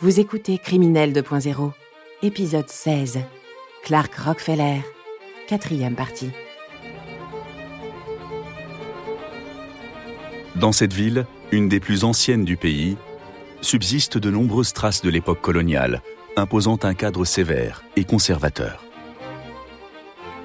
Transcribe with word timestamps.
Vous 0.00 0.20
écoutez 0.20 0.58
Criminel 0.58 1.12
2.0, 1.12 1.72
épisode 2.22 2.68
16. 2.68 3.18
Clark 3.82 4.14
Rockefeller, 4.14 4.82
quatrième 5.48 5.96
partie. 5.96 6.30
Dans 10.54 10.70
cette 10.70 10.92
ville, 10.92 11.26
une 11.50 11.68
des 11.68 11.80
plus 11.80 12.04
anciennes 12.04 12.44
du 12.44 12.56
pays, 12.56 12.96
subsistent 13.60 14.18
de 14.18 14.30
nombreuses 14.30 14.72
traces 14.72 15.02
de 15.02 15.10
l'époque 15.10 15.40
coloniale, 15.40 16.00
imposant 16.36 16.78
un 16.84 16.94
cadre 16.94 17.24
sévère 17.24 17.82
et 17.96 18.04
conservateur. 18.04 18.84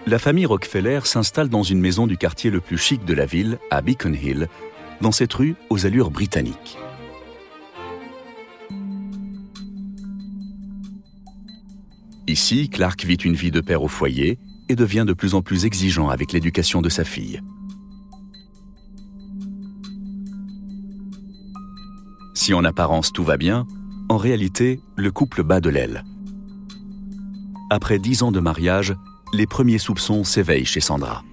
La 0.07 0.17
famille 0.17 0.47
Rockefeller 0.47 1.01
s'installe 1.03 1.49
dans 1.49 1.61
une 1.61 1.79
maison 1.79 2.07
du 2.07 2.17
quartier 2.17 2.49
le 2.49 2.59
plus 2.59 2.79
chic 2.79 3.05
de 3.05 3.13
la 3.13 3.27
ville, 3.27 3.59
à 3.69 3.83
Beacon 3.83 4.15
Hill, 4.15 4.47
dans 4.99 5.11
cette 5.11 5.33
rue 5.35 5.53
aux 5.69 5.85
allures 5.85 6.09
britanniques. 6.09 6.79
Ici, 12.27 12.69
Clark 12.69 13.03
vit 13.03 13.15
une 13.15 13.35
vie 13.35 13.51
de 13.51 13.59
père 13.59 13.83
au 13.83 13.87
foyer 13.87 14.39
et 14.69 14.75
devient 14.75 15.03
de 15.05 15.13
plus 15.13 15.33
en 15.33 15.41
plus 15.41 15.65
exigeant 15.65 16.09
avec 16.09 16.31
l'éducation 16.31 16.81
de 16.81 16.89
sa 16.89 17.03
fille. 17.03 17.41
Si 22.33 22.53
en 22.53 22.63
apparence 22.63 23.11
tout 23.11 23.23
va 23.23 23.37
bien, 23.37 23.67
en 24.09 24.17
réalité, 24.17 24.79
le 24.95 25.11
couple 25.11 25.43
bat 25.43 25.59
de 25.59 25.69
l'aile. 25.69 26.03
Après 27.69 27.99
dix 27.99 28.23
ans 28.23 28.31
de 28.31 28.39
mariage, 28.39 28.95
les 29.33 29.47
premiers 29.47 29.77
soupçons 29.77 30.23
s'éveillent 30.23 30.65
chez 30.65 30.81
Sandra. 30.81 31.23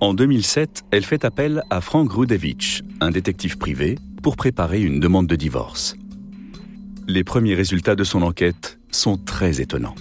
En 0.00 0.12
2007, 0.12 0.84
elle 0.90 1.04
fait 1.04 1.24
appel 1.24 1.62
à 1.70 1.80
Frank 1.80 2.12
Rudevich, 2.12 2.82
un 3.00 3.10
détective 3.10 3.56
privé, 3.56 3.96
pour 4.22 4.36
préparer 4.36 4.82
une 4.82 5.00
demande 5.00 5.26
de 5.26 5.36
divorce. 5.36 5.96
Les 7.08 7.24
premiers 7.24 7.54
résultats 7.54 7.94
de 7.94 8.04
son 8.04 8.22
enquête 8.22 8.78
sont 8.90 9.16
très 9.16 9.60
étonnants. 9.60 9.94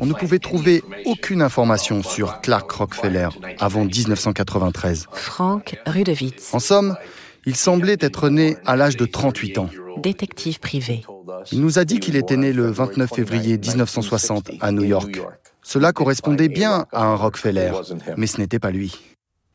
On 0.00 0.06
ne 0.06 0.14
pouvait 0.14 0.38
trouver 0.38 0.82
aucune 1.04 1.42
information 1.42 2.02
sur 2.02 2.40
Clark 2.40 2.70
Rockefeller 2.70 3.28
avant 3.58 3.84
1993. 3.84 5.06
Frank 5.12 5.78
Rudovitz, 5.86 6.54
En 6.54 6.58
somme, 6.58 6.96
il 7.44 7.56
semblait 7.56 7.98
être 8.00 8.30
né 8.30 8.56
à 8.64 8.76
l'âge 8.76 8.96
de 8.96 9.04
38 9.04 9.58
ans. 9.58 9.70
détective 9.98 10.60
privé. 10.60 11.04
Il 11.52 11.60
nous 11.60 11.78
a 11.78 11.84
dit 11.84 12.00
qu'il 12.00 12.16
était 12.16 12.36
né 12.36 12.52
le 12.52 12.70
29 12.70 13.10
février 13.14 13.58
1960 13.58 14.52
à 14.60 14.72
New 14.72 14.84
York. 14.84 15.20
Cela 15.62 15.92
correspondait 15.92 16.48
bien 16.48 16.86
à 16.92 17.04
un 17.04 17.16
Rockefeller, 17.16 17.72
mais 18.16 18.26
ce 18.26 18.40
n'était 18.40 18.58
pas 18.58 18.70
lui. 18.70 18.98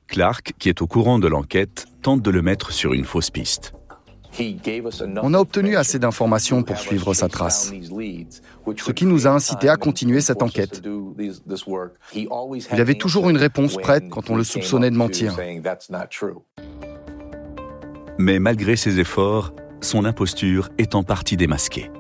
Clark, 0.08 0.54
qui 0.59 0.70
est 0.70 0.84
au 0.84 0.88
courant 0.88 1.18
de 1.18 1.28
l'enquête, 1.28 1.88
tente 2.04 2.22
de 2.22 2.30
le 2.30 2.44
mettre 2.44 2.72
sur 2.72 2.94
une 2.94 3.06
fausse 3.06 3.32
piste. 3.32 3.74
On 5.22 5.33
a 5.33 5.39
obtenu 5.39 5.75
assez 5.78 6.00
d'informations 6.00 6.64
pour 6.64 6.78
suivre 6.78 7.14
sa 7.14 7.28
trace, 7.28 7.73
ce 8.78 8.91
qui 8.91 9.05
nous 9.05 9.28
a 9.28 9.30
incité 9.31 9.69
à 9.69 9.78
continuer 9.78 10.22
cette 10.22 10.41
enquête. 10.41 10.81
Il 12.14 12.81
avait 12.81 12.95
toujours 12.95 13.30
une 13.30 13.38
réponse 13.38 13.78
prête 13.78 14.09
quand 14.09 14.30
on 14.30 14.36
le 14.36 14.44
soupçonnait 14.44 14.91
de 14.91 14.95
mentir. 14.95 15.38
Mais 18.17 18.39
malgré 18.39 18.75
ses 18.75 19.00
efforts, 19.00 19.53
son 19.81 20.06
imposture 20.06 20.69
est 20.78 20.95
en 20.95 21.03
partie 21.03 21.38
démasquée. 21.38 21.91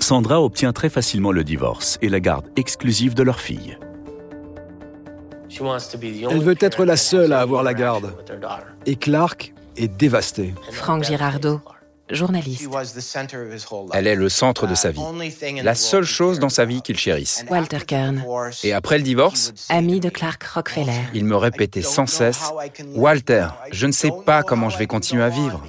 Sandra 0.00 0.42
obtient 0.42 0.72
très 0.72 0.90
facilement 0.90 1.32
le 1.32 1.44
divorce 1.44 1.98
et 2.02 2.08
la 2.08 2.20
garde 2.20 2.48
exclusive 2.56 3.14
de 3.14 3.22
leur 3.22 3.40
fille. 3.40 3.78
Elle 5.60 6.42
veut 6.42 6.56
être 6.60 6.84
la 6.84 6.96
seule 6.96 7.32
à 7.32 7.40
avoir 7.40 7.62
la 7.62 7.74
garde. 7.74 8.12
Et 8.86 8.96
Clark 8.96 9.53
est 9.76 9.88
dévasté. 9.88 10.54
Frank 10.70 11.04
Girardeau, 11.04 11.60
journaliste. 12.10 12.68
Elle 13.92 14.06
est 14.06 14.14
le 14.14 14.28
centre 14.28 14.66
de 14.66 14.74
sa 14.74 14.90
vie, 14.90 15.00
la 15.62 15.74
seule 15.74 16.04
chose 16.04 16.38
dans 16.38 16.48
sa 16.48 16.64
vie 16.64 16.82
qu'il 16.82 16.98
chérisse. 16.98 17.44
Walter 17.50 17.78
Kern, 17.86 18.22
Et 18.62 18.72
après 18.72 18.98
le 18.98 19.04
divorce, 19.04 19.52
ami 19.68 20.00
de 20.00 20.08
Clark 20.08 20.42
Rockefeller. 20.44 20.92
il 21.14 21.24
me 21.24 21.36
répétait 21.36 21.82
sans 21.82 22.06
cesse 22.06 22.52
Walter, 22.94 23.46
je 23.72 23.86
ne 23.86 23.92
sais 23.92 24.10
pas 24.24 24.42
comment 24.42 24.68
je 24.68 24.78
vais 24.78 24.86
continuer 24.86 25.22
à 25.22 25.28
vivre. 25.28 25.62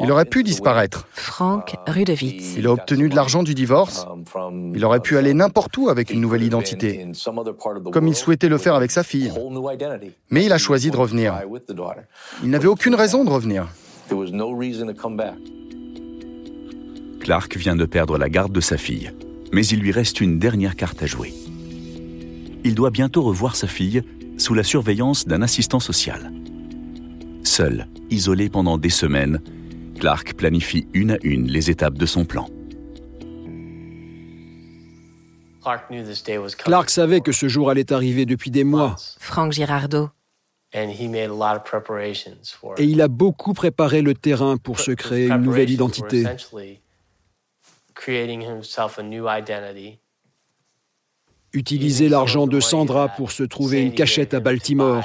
Il 0.00 0.12
aurait 0.12 0.24
pu 0.24 0.42
disparaître. 0.42 1.06
Frank 1.12 1.74
Rudovitz, 1.86 2.54
Il 2.56 2.66
a 2.66 2.72
obtenu 2.72 3.08
de 3.08 3.16
l'argent 3.16 3.42
du 3.42 3.54
divorce. 3.54 4.06
Il 4.74 4.84
aurait 4.84 5.00
pu 5.00 5.16
aller 5.16 5.34
n'importe 5.34 5.76
où 5.76 5.88
avec 5.88 6.10
une 6.10 6.20
nouvelle 6.20 6.42
identité, 6.42 7.06
comme 7.92 8.06
il 8.06 8.14
souhaitait 8.14 8.48
le 8.48 8.58
faire 8.58 8.74
avec 8.74 8.90
sa 8.90 9.02
fille. 9.02 9.32
Mais 10.30 10.44
il 10.44 10.52
a 10.52 10.58
choisi 10.58 10.90
de 10.90 10.96
revenir. 10.96 11.40
Il 12.42 12.50
n'avait 12.50 12.68
aucune 12.68 12.94
raison 12.94 13.24
de 13.24 13.30
revenir. 13.30 13.66
Clark 17.20 17.56
vient 17.56 17.76
de 17.76 17.84
perdre 17.84 18.16
la 18.18 18.28
garde 18.28 18.52
de 18.52 18.60
sa 18.60 18.76
fille, 18.76 19.12
mais 19.52 19.66
il 19.66 19.80
lui 19.80 19.92
reste 19.92 20.20
une 20.20 20.38
dernière 20.38 20.76
carte 20.76 21.02
à 21.02 21.06
jouer. 21.06 21.34
Il 22.64 22.74
doit 22.74 22.90
bientôt 22.90 23.22
revoir 23.22 23.56
sa 23.56 23.66
fille 23.66 24.02
sous 24.38 24.54
la 24.54 24.62
surveillance 24.62 25.26
d'un 25.26 25.42
assistant 25.42 25.80
social. 25.80 26.32
Seul, 27.44 27.88
isolé 28.10 28.48
pendant 28.48 28.78
des 28.78 28.90
semaines, 28.90 29.40
Clark 29.98 30.34
planifie 30.34 30.86
une 30.94 31.12
à 31.12 31.18
une 31.22 31.46
les 31.48 31.70
étapes 31.70 31.98
de 31.98 32.06
son 32.06 32.24
plan. 32.24 32.48
Clark 36.64 36.90
savait 36.90 37.20
que 37.20 37.32
ce 37.32 37.48
jour 37.48 37.68
allait 37.68 37.92
arriver 37.92 38.24
depuis 38.26 38.50
des 38.50 38.64
mois. 38.64 38.96
Frank 39.18 39.52
Girardeau, 39.52 40.08
Et 40.72 40.84
il 42.84 43.00
a 43.00 43.08
beaucoup 43.08 43.54
préparé 43.54 44.02
le 44.02 44.14
terrain 44.14 44.56
pour 44.58 44.80
se 44.80 44.90
créer 44.90 45.28
une 45.28 45.42
nouvelle 45.42 45.70
identité. 45.70 46.24
Utiliser 51.52 52.08
l'argent 52.08 52.46
de 52.46 52.60
Sandra 52.60 53.08
pour 53.08 53.32
se 53.32 53.42
trouver 53.42 53.82
une 53.82 53.94
cachette 53.94 54.34
à 54.34 54.40
Baltimore. 54.40 55.02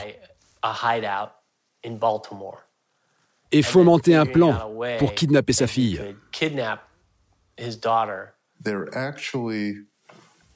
Et 3.52 3.62
fomenter 3.62 4.16
un 4.16 4.26
plan 4.26 4.72
pour 5.00 5.14
kidnapper 5.14 5.54
sa 5.54 5.68
fille. 5.68 6.02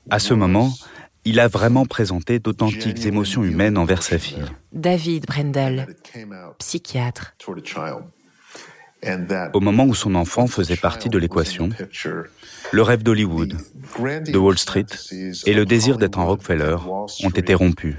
À 0.09 0.19
ce 0.19 0.34
moment, 0.34 0.69
il 1.27 1.41
a 1.41 1.49
vraiment 1.49 1.85
présenté 1.85 2.39
d'authentiques 2.39 3.05
émotions 3.05 3.43
humaines 3.43 3.77
envers 3.77 4.01
sa 4.01 4.17
fille. 4.17 4.45
David 4.71 5.25
Brendel, 5.25 5.88
psychiatre. 6.57 7.35
Au 9.53 9.59
moment 9.59 9.83
où 9.83 9.93
son 9.93 10.16
enfant 10.16 10.47
faisait 10.47 10.77
partie 10.77 11.09
de 11.09 11.17
l'équation, 11.17 11.69
le 12.71 12.81
rêve 12.81 13.03
d'Hollywood, 13.03 13.57
de 13.99 14.37
Wall 14.37 14.57
Street 14.57 14.85
et 15.45 15.53
le 15.53 15.66
désir 15.66 15.97
d'être 15.97 16.17
un 16.17 16.23
Rockefeller 16.23 16.77
ont 17.23 17.29
été 17.29 17.53
rompus. 17.53 17.97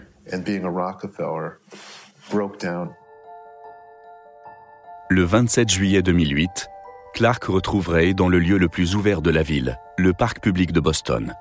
Le 5.11 5.23
27 5.23 5.69
juillet 5.69 6.03
2008, 6.03 6.69
Clark 7.15 7.45
retrouve 7.45 7.89
Ray 7.89 8.15
dans 8.15 8.29
le 8.29 8.39
lieu 8.39 8.57
le 8.57 8.69
plus 8.69 8.95
ouvert 8.95 9.21
de 9.21 9.31
la 9.31 9.43
ville, 9.43 9.79
le 9.99 10.13
parc 10.13 10.41
public 10.41 10.73
de 10.73 10.81
Boston, 10.81 11.35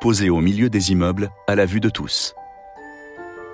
posé 0.00 0.30
au 0.30 0.40
milieu 0.40 0.70
des 0.70 0.92
immeubles 0.92 1.30
à 1.46 1.54
la 1.54 1.66
vue 1.66 1.80
de 1.80 1.90
tous. 1.90 2.34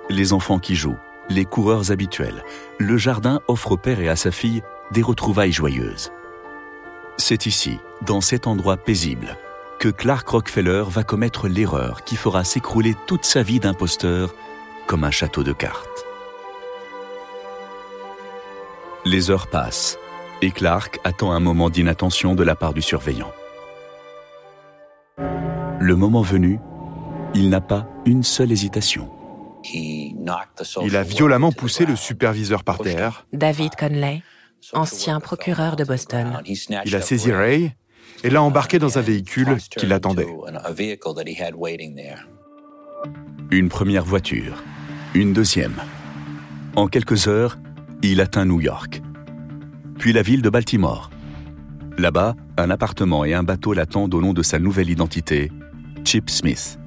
Les 0.09 0.31
enfants 0.31 0.59
qui 0.59 0.75
jouent, 0.75 0.97
les 1.29 1.45
coureurs 1.45 1.91
habituels, 1.91 2.43
le 2.79 2.97
jardin 2.97 3.41
offre 3.47 3.73
au 3.73 3.77
père 3.77 3.99
et 3.99 4.09
à 4.09 4.15
sa 4.15 4.31
fille 4.31 4.61
des 4.91 5.01
retrouvailles 5.01 5.51
joyeuses. 5.51 6.11
C'est 7.17 7.45
ici, 7.45 7.79
dans 8.05 8.21
cet 8.21 8.47
endroit 8.47 8.77
paisible, 8.77 9.37
que 9.79 9.89
Clark 9.89 10.27
Rockefeller 10.27 10.83
va 10.87 11.03
commettre 11.03 11.47
l'erreur 11.47 12.03
qui 12.03 12.15
fera 12.15 12.43
s'écrouler 12.43 12.95
toute 13.05 13.25
sa 13.25 13.43
vie 13.43 13.59
d'imposteur 13.59 14.33
comme 14.87 15.03
un 15.03 15.11
château 15.11 15.43
de 15.43 15.51
cartes. 15.51 16.05
Les 19.05 19.29
heures 19.29 19.47
passent 19.47 19.97
et 20.41 20.51
Clark 20.51 20.99
attend 21.03 21.31
un 21.31 21.39
moment 21.39 21.69
d'inattention 21.69 22.35
de 22.35 22.43
la 22.43 22.55
part 22.55 22.73
du 22.73 22.81
surveillant. 22.81 23.31
Le 25.87 25.95
moment 25.95 26.21
venu, 26.21 26.59
il 27.33 27.49
n'a 27.49 27.61
pas 27.61 27.87
une 28.05 28.21
seule 28.21 28.51
hésitation. 28.51 29.09
Il 29.63 30.97
a 30.97 31.03
violemment 31.03 31.53
poussé 31.53 31.85
le 31.85 31.95
superviseur 31.95 32.65
par 32.65 32.79
terre. 32.79 33.25
David 33.31 33.73
Conley, 33.79 34.21
ancien 34.73 35.21
procureur 35.21 35.77
de 35.77 35.85
Boston. 35.85 36.41
Il 36.85 36.93
a 36.93 36.99
saisi 36.99 37.31
Ray 37.31 37.71
et 38.21 38.29
l'a 38.29 38.41
embarqué 38.41 38.79
dans 38.79 38.97
un 38.97 39.01
véhicule 39.01 39.55
qui 39.77 39.85
l'attendait. 39.85 40.27
Une 43.51 43.69
première 43.69 44.03
voiture, 44.03 44.61
une 45.13 45.31
deuxième. 45.31 45.75
En 46.75 46.87
quelques 46.87 47.29
heures, 47.29 47.57
il 48.01 48.19
atteint 48.19 48.43
New 48.43 48.59
York, 48.59 49.01
puis 49.97 50.11
la 50.11 50.21
ville 50.21 50.41
de 50.41 50.49
Baltimore. 50.49 51.11
Là-bas, 51.97 52.35
un 52.57 52.71
appartement 52.71 53.23
et 53.23 53.33
un 53.33 53.43
bateau 53.43 53.71
l'attendent 53.71 54.13
au 54.13 54.19
nom 54.19 54.33
de 54.33 54.43
sa 54.43 54.59
nouvelle 54.59 54.89
identité, 54.89 55.49
Chip 56.07 56.29
Smith. 56.29 56.79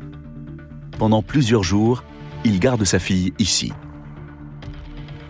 Pendant 0.99 1.23
plusieurs 1.23 1.63
jours, 1.63 2.05
il 2.43 2.59
garde 2.59 2.85
sa 2.85 2.99
fille 2.99 3.35
ici. 3.39 3.71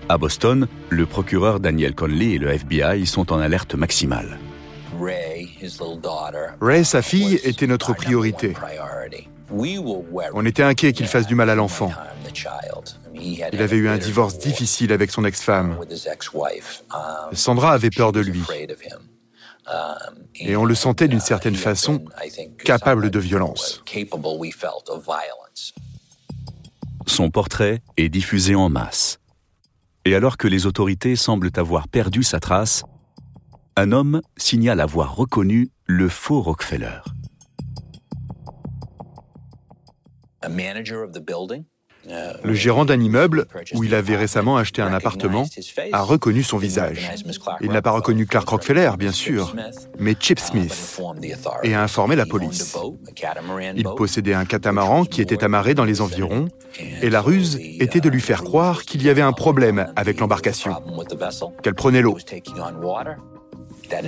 À 0.08 0.16
Boston, 0.16 0.69
le 0.90 1.06
procureur 1.06 1.58
Daniel 1.58 1.96
Conley 1.96 2.34
et 2.34 2.38
le 2.38 2.50
FBI 2.50 3.04
sont 3.04 3.32
en 3.32 3.40
alerte 3.40 3.75
maximale. 3.75 4.38
Ray, 6.60 6.84
sa 6.84 7.02
fille, 7.02 7.40
était 7.42 7.66
notre 7.66 7.92
priorité. 7.92 8.54
On 10.34 10.46
était 10.46 10.62
inquiet 10.62 10.92
qu'il 10.92 11.08
fasse 11.08 11.26
du 11.26 11.34
mal 11.34 11.50
à 11.50 11.56
l'enfant. 11.56 11.90
Il 13.16 13.60
avait 13.60 13.76
eu 13.76 13.88
un 13.88 13.98
divorce 13.98 14.38
difficile 14.38 14.92
avec 14.92 15.10
son 15.10 15.25
ex-femme. 15.25 15.76
Sandra 17.32 17.72
avait 17.72 17.90
peur 17.90 18.12
de 18.12 18.20
lui. 18.20 18.44
Et 20.36 20.56
on 20.56 20.64
le 20.64 20.74
sentait 20.74 21.08
d'une 21.08 21.20
certaine 21.20 21.54
façon 21.54 22.04
capable 22.64 23.10
de 23.10 23.18
violence. 23.18 23.82
Son 27.06 27.30
portrait 27.30 27.82
est 27.96 28.08
diffusé 28.08 28.54
en 28.54 28.68
masse. 28.68 29.18
Et 30.04 30.14
alors 30.14 30.36
que 30.36 30.48
les 30.48 30.66
autorités 30.66 31.16
semblent 31.16 31.50
avoir 31.56 31.88
perdu 31.88 32.22
sa 32.22 32.40
trace, 32.40 32.84
un 33.76 33.92
homme 33.92 34.22
signale 34.36 34.80
avoir 34.80 35.14
reconnu 35.14 35.70
le 35.86 36.08
faux 36.08 36.40
Rockefeller. 36.40 37.00
Le 42.43 42.55
gérant 42.55 42.85
d'un 42.85 43.00
immeuble, 43.00 43.47
où 43.75 43.85
il 43.85 43.94
avait 43.94 44.17
récemment 44.17 44.56
acheté 44.56 44.82
un 44.82 44.93
appartement, 44.93 45.47
a 45.93 46.02
reconnu 46.02 46.43
son 46.43 46.58
visage. 46.58 47.11
Il 47.61 47.70
n'a 47.70 47.82
pas 47.82 47.91
reconnu 47.91 48.26
Clark 48.26 48.49
Rockefeller, 48.49 48.93
bien 48.99 49.12
sûr, 49.12 49.55
mais 49.99 50.14
Chip 50.19 50.38
Smith, 50.38 51.00
et 51.62 51.75
a 51.75 51.82
informé 51.82 52.17
la 52.17 52.26
police. 52.26 52.76
Il 53.76 53.85
possédait 53.97 54.35
un 54.35 54.44
catamaran 54.44 55.05
qui 55.05 55.20
était 55.20 55.44
amarré 55.44 55.75
dans 55.75 55.85
les 55.85 56.00
environs, 56.00 56.49
et 57.02 57.11
la 57.11 57.20
ruse 57.20 57.58
était 57.79 58.00
de 58.00 58.08
lui 58.08 58.20
faire 58.20 58.43
croire 58.43 58.85
qu'il 58.85 59.02
y 59.02 59.11
avait 59.11 59.20
un 59.20 59.32
problème 59.32 59.93
avec 59.97 60.20
l'embarcation, 60.20 60.76
qu'elle 61.62 61.75
prenait 61.75 62.02
l'eau 62.02 62.17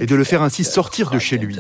et 0.01 0.07
de 0.07 0.15
le 0.15 0.25
faire 0.25 0.43
ainsi 0.43 0.65
sortir 0.65 1.11
de 1.11 1.19
chez 1.19 1.39
lui. 1.39 1.57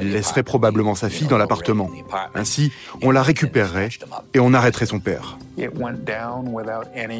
Il 0.00 0.12
laisserait 0.12 0.42
probablement 0.42 0.94
sa 0.94 1.08
fille 1.10 1.26
dans 1.26 1.38
l'appartement. 1.38 1.90
Ainsi, 2.34 2.72
on 3.02 3.10
la 3.10 3.22
récupérerait 3.22 3.88
et 4.34 4.40
on 4.40 4.54
arrêterait 4.54 4.86
son 4.86 5.00
père. 5.00 5.38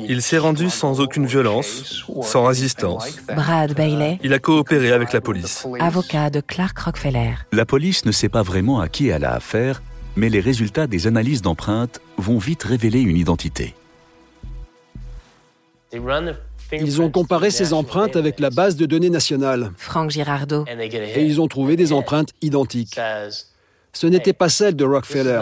Il 0.09 0.23
s'est 0.23 0.39
rendu 0.39 0.71
sans 0.71 1.01
aucune 1.01 1.27
violence, 1.27 2.05
sans 2.23 2.45
résistance. 2.45 3.19
Brad 3.35 3.75
Bailey, 3.75 4.19
Il 4.23 4.33
a 4.33 4.39
coopéré 4.39 4.93
avec 4.93 5.13
la 5.13 5.21
police. 5.21 5.67
avocat 5.81 6.31
de 6.31 6.41
Clark 6.41 6.79
Rockefeller. 6.79 7.35
La 7.53 7.65
police 7.65 8.05
ne 8.05 8.13
sait 8.13 8.29
pas 8.29 8.43
vraiment 8.43 8.81
à 8.81 8.89
qui 8.89 9.09
elle 9.09 9.25
a 9.25 9.33
affaire, 9.35 9.83
mais 10.17 10.29
les 10.29 10.41
résultats 10.41 10.87
des 10.87 11.07
analyses 11.07 11.43
d'empreintes 11.43 12.01
vont 12.19 12.39
vite 12.39 12.63
révéler 12.63 13.01
une 13.01 13.17
identité. 13.17 13.75
Ils 16.73 17.01
ont 17.01 17.11
comparé 17.11 17.51
ces 17.51 17.73
empreintes 17.73 18.17
avec 18.17 18.41
la 18.41 18.51
base 18.51 18.77
de 18.77 18.87
données 18.87 19.11
nationale 19.11 19.73
Frank 19.77 20.11
Girardo, 20.11 20.65
et 20.67 21.25
ils 21.25 21.41
ont 21.41 21.49
trouvé 21.49 21.77
des 21.77 21.93
empreintes 21.93 22.31
identiques. 22.43 22.99
Ce 23.93 24.07
n'était 24.07 24.35
pas 24.35 24.49
celle 24.49 24.77
de 24.77 24.85
Rockefeller, 24.85 25.41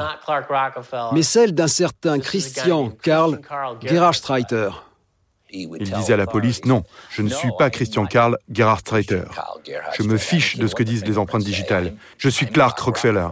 mais 1.13 1.23
celle 1.23 1.55
d'un 1.55 1.67
certain 1.67 2.19
Christian 2.21 2.91
Karl 2.91 3.41
Gerhardstreiter. 3.83 4.71
Il 5.51 5.79
disait 5.79 6.15
à 6.15 6.17
la 6.17 6.27
police 6.27 6.65
Non, 6.65 6.83
je 7.11 7.23
ne 7.23 7.29
suis 7.29 7.51
pas 7.59 7.71
Christian 7.71 8.07
Karl 8.07 8.37
Gerhard 8.51 8.81
Streiter. 8.81 9.23
Je 9.97 10.03
me 10.03 10.17
fiche 10.17 10.57
de 10.57 10.67
ce 10.67 10.75
que 10.75 10.83
disent 10.83 11.05
les 11.05 11.19
empreintes 11.19 11.45
digitales. 11.45 11.95
Je 12.19 12.29
suis 12.29 12.47
Clark 12.47 12.79
Rockefeller. 12.79 13.29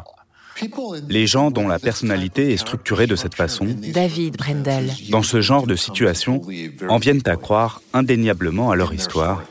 Les 1.08 1.26
gens 1.26 1.50
dont 1.50 1.68
la 1.68 1.78
personnalité 1.78 2.52
est 2.52 2.56
structurée 2.56 3.06
de 3.06 3.16
cette 3.16 3.34
façon, 3.34 3.66
David 3.92 4.36
Brendel, 4.36 4.92
dans 5.10 5.22
ce 5.22 5.40
genre 5.40 5.66
de 5.66 5.76
situation, 5.76 6.42
en 6.88 6.98
viennent 6.98 7.22
à 7.26 7.36
croire 7.36 7.82
indéniablement 7.92 8.70
à 8.70 8.76
leur 8.76 8.92
histoire 8.94 9.42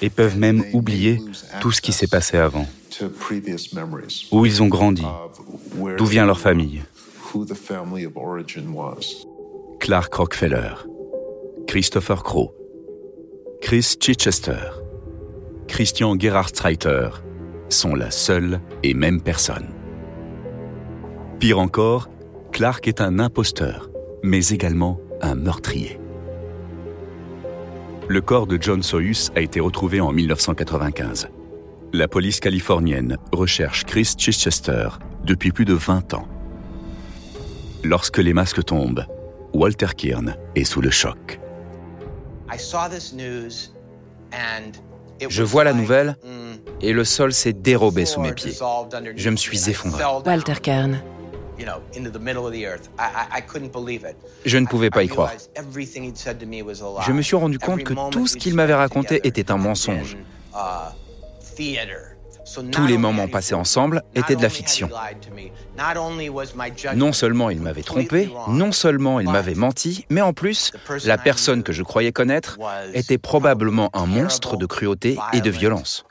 et 0.00 0.10
peuvent 0.10 0.38
même 0.38 0.64
oublier 0.72 1.20
tout 1.60 1.72
ce 1.72 1.80
qui 1.80 1.92
s'est 1.92 2.06
passé 2.06 2.36
avant, 2.36 2.66
où 4.30 4.46
ils 4.46 4.62
ont 4.62 4.68
grandi, 4.68 5.04
d'où 5.96 6.06
vient 6.06 6.26
leur 6.26 6.40
famille. 6.40 6.82
Clark 9.80 10.14
Rockefeller, 10.14 10.74
Christopher 11.66 12.22
Crow, 12.22 12.54
Chris 13.60 13.96
Chichester, 14.00 14.70
Christian 15.68 16.18
Gerhard 16.18 16.50
Streiter 16.50 17.08
sont 17.68 17.94
la 17.94 18.10
seule 18.10 18.60
et 18.82 18.92
même 18.92 19.22
personne. 19.22 19.68
Pire 21.42 21.58
encore, 21.58 22.08
Clark 22.52 22.86
est 22.86 23.00
un 23.00 23.18
imposteur, 23.18 23.90
mais 24.22 24.50
également 24.50 25.00
un 25.22 25.34
meurtrier. 25.34 25.98
Le 28.06 28.20
corps 28.20 28.46
de 28.46 28.56
John 28.60 28.80
Soyuz 28.80 29.32
a 29.34 29.40
été 29.40 29.58
retrouvé 29.58 30.00
en 30.00 30.12
1995. 30.12 31.30
La 31.92 32.06
police 32.06 32.38
californienne 32.38 33.16
recherche 33.32 33.84
Chris 33.86 34.14
Chichester 34.16 34.90
depuis 35.24 35.50
plus 35.50 35.64
de 35.64 35.74
20 35.74 36.14
ans. 36.14 36.28
Lorsque 37.82 38.18
les 38.18 38.34
masques 38.34 38.64
tombent, 38.64 39.04
Walter 39.52 39.96
Kirn 39.96 40.36
est 40.54 40.62
sous 40.62 40.80
le 40.80 40.90
choc. 40.90 41.40
Je 45.28 45.42
vois 45.42 45.64
la 45.64 45.72
nouvelle 45.72 46.16
et 46.80 46.92
le 46.92 47.02
sol 47.02 47.32
s'est 47.32 47.52
dérobé 47.52 48.04
sous 48.04 48.20
mes 48.20 48.32
pieds. 48.32 48.54
Je 49.16 49.30
me 49.30 49.36
suis 49.36 49.68
effondré. 49.68 50.04
Walter 50.24 50.54
Kern, 50.62 51.02
Je 54.44 54.58
ne 54.58 54.66
pouvais 54.66 54.90
pas 54.90 55.02
y 55.02 55.08
croire. 55.08 55.32
Je 57.06 57.12
me 57.12 57.22
suis 57.22 57.36
rendu 57.36 57.58
compte 57.58 57.84
que 57.84 57.94
tout 58.10 58.26
ce 58.26 58.36
qu'il 58.36 58.54
m'avait 58.54 58.74
raconté 58.74 59.20
était 59.26 59.50
un 59.50 59.56
mensonge. 59.56 60.16
Tous 62.72 62.86
les 62.86 62.98
moments 62.98 63.28
passés 63.28 63.54
ensemble 63.54 64.02
étaient 64.14 64.36
de 64.36 64.42
la 64.42 64.48
fiction. 64.48 64.88
Non 66.94 67.12
seulement 67.12 67.50
il 67.50 67.60
m'avait 67.60 67.82
trompé, 67.82 68.30
non 68.48 68.72
seulement 68.72 69.20
il 69.20 69.28
m'avait 69.30 69.54
menti, 69.54 70.06
mais 70.10 70.20
en 70.20 70.32
plus, 70.32 70.72
la 71.04 71.18
personne 71.18 71.62
que 71.62 71.72
je 71.72 71.82
croyais 71.82 72.12
connaître 72.12 72.58
était 72.94 73.18
probablement 73.18 73.90
un 73.94 74.06
monstre 74.06 74.56
de 74.56 74.66
cruauté 74.66 75.18
et 75.32 75.40
de 75.40 75.50
violence. 75.50 76.04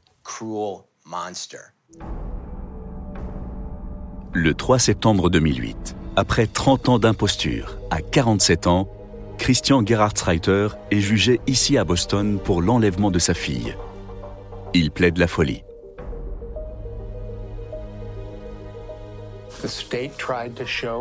Le 4.33 4.53
3 4.53 4.79
septembre 4.79 5.29
2008, 5.29 5.97
après 6.15 6.47
30 6.47 6.87
ans 6.87 6.99
d'imposture, 6.99 7.77
à 7.89 8.01
47 8.01 8.65
ans, 8.65 8.87
Christian 9.37 9.85
Gerhard 9.85 10.17
Streiter 10.17 10.69
est 10.89 11.01
jugé 11.01 11.41
ici 11.47 11.77
à 11.77 11.83
Boston 11.83 12.39
pour 12.41 12.61
l'enlèvement 12.61 13.11
de 13.11 13.19
sa 13.19 13.33
fille. 13.33 13.75
Il 14.73 14.91
plaide 14.91 15.17
la 15.17 15.27
folie. 15.27 15.63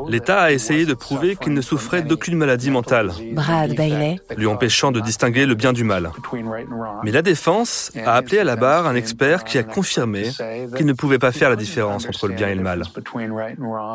L'État 0.08 0.40
a 0.42 0.52
essayé 0.52 0.86
de 0.86 0.94
prouver 0.94 1.36
qu'il 1.36 1.52
ne 1.52 1.60
souffrait 1.60 2.02
d'aucune 2.02 2.36
maladie 2.36 2.70
mentale, 2.70 3.12
Brad 3.32 3.74
Bailey, 3.74 4.20
lui 4.36 4.46
empêchant 4.46 4.92
de 4.92 5.00
distinguer 5.00 5.46
le 5.46 5.54
bien 5.54 5.72
du 5.72 5.84
mal. 5.84 6.10
Mais 7.04 7.10
la 7.10 7.22
défense 7.22 7.90
a 8.04 8.14
appelé 8.14 8.38
à 8.38 8.44
la 8.44 8.56
barre 8.56 8.86
un 8.86 8.94
expert 8.94 9.44
qui 9.44 9.58
a 9.58 9.62
confirmé 9.62 10.30
qu'il 10.76 10.86
ne 10.86 10.92
pouvait 10.92 11.18
pas 11.18 11.32
faire 11.32 11.50
la 11.50 11.56
différence 11.56 12.06
entre 12.06 12.28
le 12.28 12.34
bien 12.34 12.48
et 12.48 12.54
le 12.54 12.62
mal. 12.62 12.84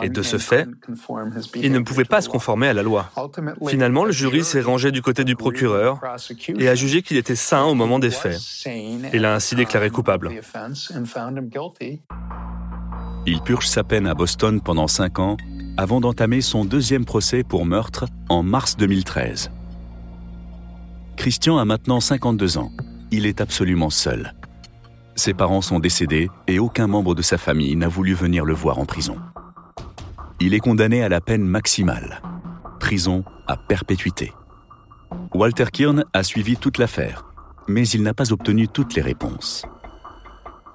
Et 0.01 0.09
de 0.09 0.21
ce 0.21 0.37
fait, 0.37 0.67
il 1.55 1.71
ne 1.71 1.79
pouvait 1.79 2.05
pas 2.05 2.21
se 2.21 2.29
conformer 2.29 2.67
à 2.67 2.73
la 2.73 2.83
loi. 2.83 3.09
Finalement, 3.67 4.05
le 4.05 4.11
jury 4.11 4.43
s'est 4.43 4.61
rangé 4.61 4.91
du 4.91 5.01
côté 5.01 5.23
du 5.23 5.35
procureur 5.35 5.99
et 6.57 6.69
a 6.69 6.75
jugé 6.75 7.01
qu'il 7.01 7.17
était 7.17 7.35
sain 7.35 7.63
au 7.63 7.73
moment 7.73 7.99
des 7.99 8.11
faits. 8.11 8.39
Et 9.13 9.19
l'a 9.19 9.33
ainsi 9.35 9.55
déclaré 9.55 9.89
coupable. 9.89 10.31
Il 13.27 13.41
purge 13.41 13.67
sa 13.67 13.83
peine 13.83 14.05
à 14.05 14.13
Boston 14.13 14.61
pendant 14.61 14.87
5 14.87 15.17
ans 15.17 15.37
avant 15.77 15.99
d'entamer 15.99 16.41
son 16.41 16.63
deuxième 16.63 17.05
procès 17.05 17.43
pour 17.43 17.65
meurtre 17.65 18.05
en 18.29 18.43
mars 18.43 18.77
2013. 18.77 19.49
Christian 21.17 21.57
a 21.57 21.65
maintenant 21.65 21.99
52 21.99 22.59
ans. 22.59 22.71
Il 23.09 23.25
est 23.25 23.41
absolument 23.41 23.89
seul. 23.89 24.35
Ses 25.15 25.33
parents 25.33 25.61
sont 25.61 25.79
décédés 25.79 26.29
et 26.47 26.59
aucun 26.59 26.85
membre 26.85 27.15
de 27.15 27.23
sa 27.23 27.39
famille 27.39 27.75
n'a 27.75 27.87
voulu 27.87 28.13
venir 28.13 28.45
le 28.45 28.53
voir 28.53 28.77
en 28.77 28.85
prison. 28.85 29.17
Il 30.39 30.53
est 30.53 30.59
condamné 30.59 31.01
à 31.01 31.09
la 31.09 31.19
peine 31.19 31.45
maximale, 31.45 32.21
prison 32.79 33.23
à 33.47 33.57
perpétuité. 33.57 34.33
Walter 35.33 35.65
Kirn 35.73 36.05
a 36.13 36.21
suivi 36.21 36.57
toute 36.57 36.77
l'affaire, 36.77 37.25
mais 37.67 37.87
il 37.87 38.03
n'a 38.03 38.13
pas 38.13 38.31
obtenu 38.31 38.67
toutes 38.67 38.93
les 38.93 39.01
réponses. 39.01 39.65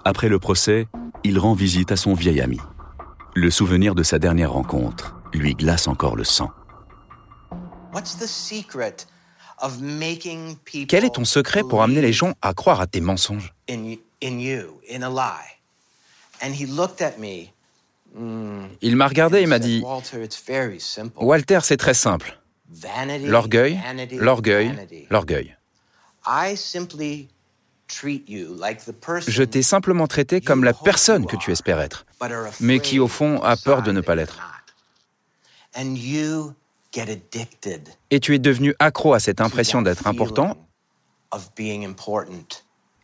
Après 0.04 0.28
le 0.28 0.38
procès, 0.38 0.88
il 1.24 1.38
rend 1.38 1.54
visite 1.54 1.92
à 1.92 1.96
son 1.96 2.14
vieil 2.14 2.40
ami. 2.40 2.58
Le 3.34 3.50
souvenir 3.50 3.94
de 3.94 4.02
sa 4.02 4.18
dernière 4.18 4.52
rencontre 4.52 5.16
lui 5.32 5.54
glace 5.54 5.86
encore 5.86 6.16
le 6.16 6.24
sang. 6.24 6.50
Quel 10.88 11.04
est 11.04 11.14
ton 11.14 11.24
secret 11.24 11.62
pour 11.62 11.82
amener 11.82 12.00
les 12.00 12.12
gens 12.12 12.32
à 12.42 12.54
croire 12.54 12.80
à 12.80 12.86
tes 12.86 13.00
mensonges? 13.00 13.54
Il 18.82 18.96
m'a 18.96 19.08
regardé 19.08 19.40
et 19.40 19.46
m'a 19.46 19.58
dit, 19.58 19.82
Walter, 21.16 21.60
c'est 21.62 21.76
très 21.76 21.94
simple. 21.94 22.40
L'orgueil, 23.24 23.78
l'orgueil, 24.12 24.72
l'orgueil. 25.10 25.56
Je 29.28 29.42
t'ai 29.42 29.62
simplement 29.62 30.06
traité 30.06 30.40
comme 30.40 30.64
la 30.64 30.72
personne 30.72 31.26
que 31.26 31.36
tu 31.36 31.50
espères 31.50 31.80
être, 31.80 32.06
mais 32.60 32.80
qui 32.80 32.98
au 32.98 33.08
fond 33.08 33.40
a 33.42 33.56
peur 33.56 33.82
de 33.82 33.92
ne 33.92 34.00
pas 34.00 34.14
l'être. 34.14 34.38
Et 38.10 38.20
tu 38.20 38.34
es 38.34 38.38
devenu 38.38 38.74
accro 38.78 39.14
à 39.14 39.20
cette 39.20 39.40
impression 39.40 39.82
d'être 39.82 40.06
important, 40.06 40.56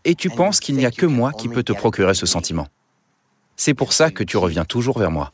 et 0.04 0.14
tu 0.14 0.30
penses 0.30 0.60
qu'il 0.60 0.76
n'y 0.76 0.86
a 0.86 0.90
que 0.90 1.06
moi 1.06 1.32
qui 1.32 1.48
peux 1.48 1.62
te 1.62 1.72
procurer 1.72 2.14
ce 2.14 2.26
sentiment. 2.26 2.68
C'est 3.56 3.74
pour 3.74 3.92
ça 3.92 4.10
que 4.10 4.22
tu 4.22 4.36
reviens 4.36 4.64
toujours 4.64 4.98
vers 4.98 5.10
moi. 5.10 5.32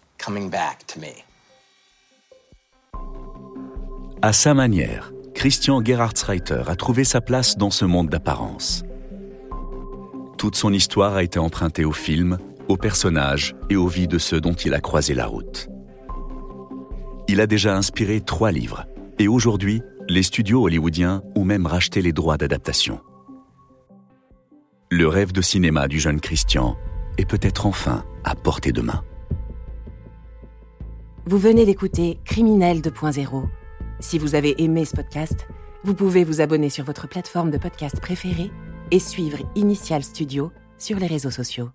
À 4.23 4.33
sa 4.33 4.55
manière, 4.55 5.13
Christian 5.35 5.85
Gerhardsreiter 5.85 6.63
a 6.69 6.77
trouvé 6.77 7.05
sa 7.05 7.21
place 7.21 7.57
dans 7.57 7.71
ce 7.71 7.85
monde 7.85 8.09
d'apparence. 8.09 8.85
Toute 10.39 10.57
son 10.57 10.73
histoire 10.73 11.15
a 11.15 11.23
été 11.23 11.39
empruntée 11.39 11.85
au 11.85 11.93
film, 11.93 12.39
aux 12.69 12.77
personnages 12.77 13.55
et 13.71 13.77
aux 13.77 13.87
vies 13.87 14.09
de 14.09 14.19
ceux 14.19 14.41
dont 14.41 14.55
il 14.55 14.75
a 14.75 14.81
croisé 14.81 15.15
la 15.15 15.27
route. 15.27 15.69
Il 17.29 17.41
a 17.41 17.47
déjà 17.47 17.77
inspiré 17.77 18.21
trois 18.21 18.53
livres, 18.53 18.87
et 19.19 19.29
aujourd'hui, 19.29 19.83
les 20.09 20.23
studios 20.23 20.65
hollywoodiens 20.65 21.23
ont 21.37 21.45
même 21.45 21.67
racheté 21.67 22.03
les 22.03 22.13
droits 22.13 22.37
d'adaptation. 22.37 23.01
Le 24.91 25.09
rêve 25.09 25.33
de 25.33 25.41
cinéma 25.41 25.89
du 25.89 25.99
jeune 25.99 26.21
Christian 26.21 26.77
est 27.19 27.25
peut-être 27.25 27.67
enfin 27.67 28.05
à 28.25 28.35
portée 28.35 28.73
de 28.73 28.83
main. 28.83 29.03
Vous 31.25 31.39
venez 31.39 31.65
d'écouter 31.65 32.19
Criminel 32.25 32.81
2.0. 32.81 33.45
Si 34.01 34.19
vous 34.19 34.35
avez 34.35 34.61
aimé 34.63 34.85
ce 34.85 34.97
podcast, 34.97 35.47
vous 35.85 35.95
pouvez 35.95 36.25
vous 36.25 36.41
abonner 36.41 36.69
sur 36.69 36.85
votre 36.85 37.09
plateforme 37.09 37.51
de 37.51 37.59
podcast 37.59 38.01
préférée 38.01 38.51
et 38.93 39.01
suivre 39.01 39.39
Initial 39.57 40.05
Studio 40.05 40.53
sur 40.79 40.99
les 40.99 41.07
réseaux 41.07 41.31
sociaux. 41.31 41.71